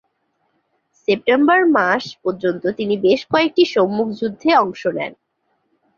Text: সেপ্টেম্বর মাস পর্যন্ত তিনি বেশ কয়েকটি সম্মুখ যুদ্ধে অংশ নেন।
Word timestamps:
সেপ্টেম্বর 1.01 1.59
মাস 1.75 2.03
পর্যন্ত 2.23 2.63
তিনি 2.79 2.95
বেশ 3.05 3.21
কয়েকটি 3.31 3.63
সম্মুখ 3.73 4.07
যুদ্ধে 4.19 4.49
অংশ 4.63 4.81
নেন। 4.97 5.13